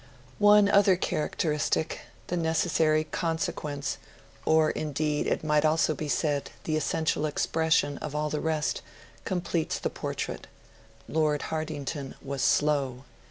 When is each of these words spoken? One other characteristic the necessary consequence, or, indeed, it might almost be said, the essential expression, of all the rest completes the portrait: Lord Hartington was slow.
One 0.39 0.67
other 0.67 0.95
characteristic 0.95 1.99
the 2.25 2.35
necessary 2.35 3.03
consequence, 3.03 3.99
or, 4.45 4.71
indeed, 4.71 5.27
it 5.27 5.43
might 5.43 5.63
almost 5.63 5.95
be 5.95 6.07
said, 6.07 6.49
the 6.63 6.75
essential 6.75 7.27
expression, 7.27 7.99
of 7.99 8.15
all 8.15 8.31
the 8.31 8.41
rest 8.41 8.81
completes 9.25 9.77
the 9.77 9.91
portrait: 9.91 10.47
Lord 11.07 11.43
Hartington 11.53 12.15
was 12.19 12.41
slow. 12.41 13.03